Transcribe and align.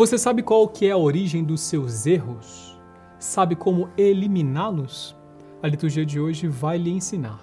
Você 0.00 0.16
sabe 0.16 0.42
qual 0.42 0.66
que 0.66 0.86
é 0.86 0.92
a 0.92 0.96
origem 0.96 1.44
dos 1.44 1.60
seus 1.60 2.06
erros? 2.06 2.74
Sabe 3.18 3.54
como 3.54 3.90
eliminá-los? 3.98 5.14
A 5.62 5.68
liturgia 5.68 6.06
de 6.06 6.18
hoje 6.18 6.48
vai 6.48 6.78
lhe 6.78 6.90
ensinar. 6.90 7.38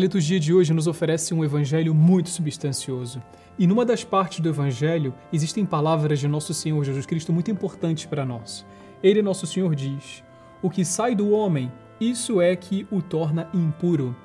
Liturgia 0.00 0.40
de 0.40 0.52
hoje 0.52 0.72
nos 0.72 0.86
oferece 0.86 1.32
um 1.32 1.44
evangelho 1.44 1.94
muito 1.94 2.30
substancioso. 2.30 3.22
E 3.58 3.66
numa 3.66 3.84
das 3.84 4.02
partes 4.02 4.40
do 4.40 4.48
evangelho 4.48 5.14
existem 5.32 5.64
palavras 5.64 6.18
de 6.18 6.26
nosso 6.26 6.54
Senhor 6.54 6.82
Jesus 6.82 7.06
Cristo 7.06 7.32
muito 7.32 7.50
importantes 7.50 8.06
para 8.06 8.24
nós. 8.24 8.66
Ele, 9.02 9.22
nosso 9.22 9.46
Senhor, 9.46 9.74
diz: 9.74 10.24
O 10.62 10.70
que 10.70 10.84
sai 10.84 11.14
do 11.14 11.30
homem, 11.30 11.70
isso 12.00 12.40
é 12.40 12.56
que 12.56 12.86
o 12.90 13.02
torna 13.02 13.48
impuro, 13.52 14.16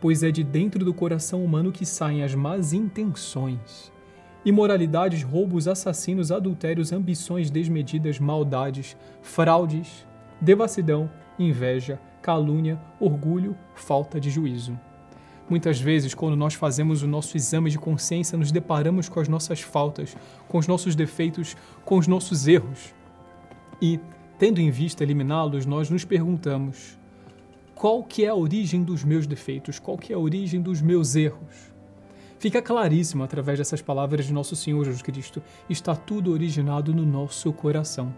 pois 0.00 0.22
é 0.22 0.30
de 0.30 0.42
dentro 0.42 0.84
do 0.84 0.92
coração 0.92 1.44
humano 1.44 1.70
que 1.70 1.86
saem 1.86 2.22
as 2.22 2.34
más 2.34 2.72
intenções. 2.72 3.92
Imoralidades, 4.44 5.22
roubos, 5.22 5.68
assassinos, 5.68 6.32
adultérios, 6.32 6.92
ambições 6.92 7.50
desmedidas, 7.50 8.18
maldades, 8.18 8.96
fraudes, 9.22 10.06
devassidão, 10.40 11.10
inveja, 11.38 12.00
calúnia, 12.20 12.80
orgulho, 12.98 13.56
falta 13.74 14.18
de 14.18 14.30
juízo. 14.30 14.78
Muitas 15.50 15.80
vezes, 15.80 16.14
quando 16.14 16.36
nós 16.36 16.54
fazemos 16.54 17.02
o 17.02 17.08
nosso 17.08 17.36
exame 17.36 17.70
de 17.70 17.78
consciência, 17.78 18.38
nos 18.38 18.52
deparamos 18.52 19.08
com 19.08 19.18
as 19.18 19.26
nossas 19.26 19.60
faltas, 19.60 20.16
com 20.46 20.58
os 20.58 20.68
nossos 20.68 20.94
defeitos, 20.94 21.56
com 21.84 21.98
os 21.98 22.06
nossos 22.06 22.46
erros. 22.46 22.94
E, 23.82 23.98
tendo 24.38 24.60
em 24.60 24.70
vista 24.70 25.02
eliminá-los, 25.02 25.66
nós 25.66 25.90
nos 25.90 26.04
perguntamos: 26.04 26.96
qual 27.74 28.04
que 28.04 28.24
é 28.24 28.28
a 28.28 28.34
origem 28.34 28.84
dos 28.84 29.02
meus 29.02 29.26
defeitos? 29.26 29.80
Qual 29.80 29.98
que 29.98 30.12
é 30.12 30.16
a 30.16 30.20
origem 30.20 30.62
dos 30.62 30.80
meus 30.80 31.16
erros? 31.16 31.72
Fica 32.38 32.62
claríssimo 32.62 33.24
através 33.24 33.58
dessas 33.58 33.82
palavras 33.82 34.26
de 34.26 34.32
nosso 34.32 34.54
Senhor 34.54 34.84
Jesus 34.84 35.02
Cristo, 35.02 35.42
está 35.68 35.96
tudo 35.96 36.30
originado 36.30 36.94
no 36.94 37.04
nosso 37.04 37.52
coração. 37.52 38.14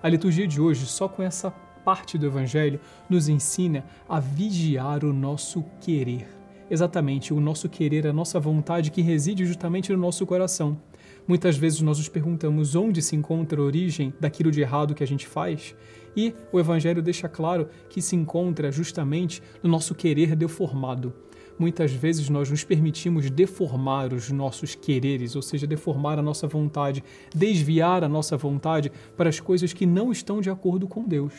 A 0.00 0.08
liturgia 0.08 0.46
de 0.46 0.60
hoje, 0.60 0.86
só 0.86 1.08
com 1.08 1.20
essa 1.20 1.50
parte 1.84 2.16
do 2.16 2.26
Evangelho, 2.26 2.80
nos 3.08 3.28
ensina 3.28 3.84
a 4.08 4.20
vigiar 4.20 5.04
o 5.04 5.12
nosso 5.12 5.64
querer 5.80 6.39
exatamente 6.70 7.34
o 7.34 7.40
nosso 7.40 7.68
querer, 7.68 8.06
a 8.06 8.12
nossa 8.12 8.38
vontade 8.38 8.90
que 8.90 9.02
reside 9.02 9.44
justamente 9.44 9.92
no 9.92 9.98
nosso 9.98 10.24
coração. 10.24 10.78
Muitas 11.26 11.56
vezes 11.56 11.80
nós 11.80 11.98
nos 11.98 12.08
perguntamos 12.08 12.74
onde 12.74 13.02
se 13.02 13.16
encontra 13.16 13.60
a 13.60 13.64
origem 13.64 14.14
daquilo 14.18 14.50
de 14.50 14.60
errado 14.60 14.94
que 14.94 15.02
a 15.02 15.06
gente 15.06 15.26
faz, 15.26 15.74
e 16.16 16.34
o 16.52 16.58
Evangelho 16.58 17.02
deixa 17.02 17.28
claro 17.28 17.68
que 17.88 18.00
se 18.00 18.16
encontra 18.16 18.72
justamente 18.72 19.42
no 19.62 19.70
nosso 19.70 19.94
querer 19.94 20.34
deformado. 20.34 21.12
Muitas 21.58 21.92
vezes 21.92 22.30
nós 22.30 22.50
nos 22.50 22.64
permitimos 22.64 23.30
deformar 23.30 24.14
os 24.14 24.30
nossos 24.30 24.74
quereres, 24.74 25.36
ou 25.36 25.42
seja, 25.42 25.66
deformar 25.66 26.18
a 26.18 26.22
nossa 26.22 26.46
vontade, 26.46 27.04
desviar 27.34 28.02
a 28.02 28.08
nossa 28.08 28.34
vontade 28.36 28.90
para 29.14 29.28
as 29.28 29.40
coisas 29.40 29.72
que 29.72 29.84
não 29.84 30.10
estão 30.10 30.40
de 30.40 30.48
acordo 30.48 30.88
com 30.88 31.04
Deus. 31.04 31.34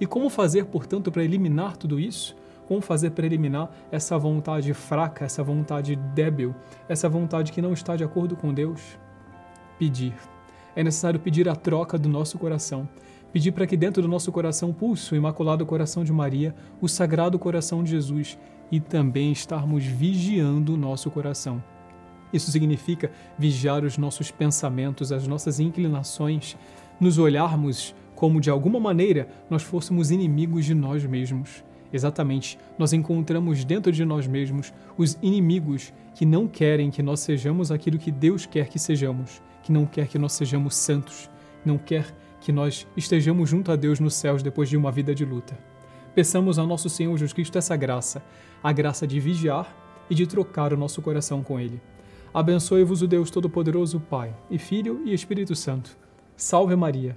E 0.00 0.06
como 0.06 0.28
fazer, 0.28 0.64
portanto, 0.66 1.12
para 1.12 1.22
eliminar 1.22 1.76
tudo 1.76 2.00
isso? 2.00 2.34
Como 2.66 2.80
fazer 2.80 3.10
para 3.10 3.26
eliminar 3.26 3.70
essa 3.90 4.18
vontade 4.18 4.72
fraca, 4.74 5.24
essa 5.24 5.42
vontade 5.42 5.96
débil, 5.96 6.54
essa 6.88 7.08
vontade 7.08 7.52
que 7.52 7.62
não 7.62 7.72
está 7.72 7.96
de 7.96 8.04
acordo 8.04 8.36
com 8.36 8.52
Deus? 8.52 8.98
Pedir. 9.78 10.14
É 10.74 10.82
necessário 10.82 11.20
pedir 11.20 11.48
a 11.48 11.54
troca 11.54 11.96
do 11.96 12.08
nosso 12.08 12.38
coração. 12.38 12.88
Pedir 13.32 13.52
para 13.52 13.66
que 13.66 13.76
dentro 13.76 14.02
do 14.02 14.08
nosso 14.08 14.32
coração 14.32 14.72
pulse 14.72 15.12
o 15.12 15.16
Imaculado 15.16 15.64
Coração 15.64 16.02
de 16.02 16.12
Maria, 16.12 16.54
o 16.80 16.88
Sagrado 16.88 17.38
Coração 17.38 17.84
de 17.84 17.90
Jesus 17.90 18.38
e 18.70 18.80
também 18.80 19.30
estarmos 19.30 19.84
vigiando 19.84 20.74
o 20.74 20.76
nosso 20.76 21.10
coração. 21.10 21.62
Isso 22.32 22.50
significa 22.50 23.10
vigiar 23.38 23.84
os 23.84 23.96
nossos 23.96 24.30
pensamentos, 24.30 25.12
as 25.12 25.26
nossas 25.26 25.60
inclinações, 25.60 26.56
nos 26.98 27.18
olharmos 27.18 27.94
como 28.14 28.40
de 28.40 28.50
alguma 28.50 28.80
maneira 28.80 29.28
nós 29.48 29.62
fôssemos 29.62 30.10
inimigos 30.10 30.64
de 30.64 30.74
nós 30.74 31.04
mesmos. 31.04 31.62
Exatamente, 31.92 32.58
nós 32.78 32.92
encontramos 32.92 33.64
dentro 33.64 33.92
de 33.92 34.04
nós 34.04 34.26
mesmos 34.26 34.72
os 34.96 35.16
inimigos 35.22 35.92
que 36.14 36.26
não 36.26 36.48
querem 36.48 36.90
que 36.90 37.02
nós 37.02 37.20
sejamos 37.20 37.70
aquilo 37.70 37.98
que 37.98 38.10
Deus 38.10 38.46
quer 38.46 38.68
que 38.68 38.78
sejamos, 38.78 39.42
que 39.62 39.72
não 39.72 39.86
quer 39.86 40.08
que 40.08 40.18
nós 40.18 40.32
sejamos 40.32 40.74
santos, 40.74 41.30
não 41.64 41.78
quer 41.78 42.14
que 42.40 42.52
nós 42.52 42.86
estejamos 42.96 43.48
junto 43.48 43.72
a 43.72 43.76
Deus 43.76 44.00
nos 44.00 44.14
céus 44.14 44.42
depois 44.42 44.68
de 44.68 44.76
uma 44.76 44.92
vida 44.92 45.14
de 45.14 45.24
luta. 45.24 45.56
Peçamos 46.14 46.58
ao 46.58 46.66
nosso 46.66 46.88
Senhor 46.88 47.12
Jesus 47.12 47.32
Cristo 47.32 47.58
essa 47.58 47.76
graça, 47.76 48.22
a 48.62 48.72
graça 48.72 49.06
de 49.06 49.20
vigiar 49.20 49.74
e 50.08 50.14
de 50.14 50.26
trocar 50.26 50.72
o 50.72 50.76
nosso 50.76 51.02
coração 51.02 51.42
com 51.42 51.60
Ele. 51.60 51.80
Abençoe-vos 52.32 53.02
o 53.02 53.06
Deus 53.06 53.30
Todo-Poderoso, 53.30 54.00
Pai, 54.00 54.34
e 54.50 54.58
Filho 54.58 55.02
e 55.04 55.12
Espírito 55.12 55.54
Santo. 55.54 55.96
Salve 56.36 56.76
Maria! 56.76 57.16